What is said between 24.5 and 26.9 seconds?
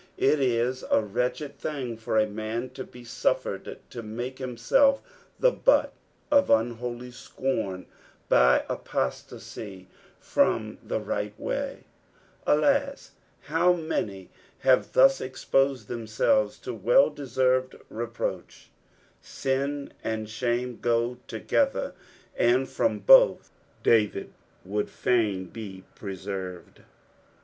would fain be preserved.